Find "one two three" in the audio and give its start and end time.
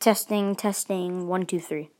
1.28-1.90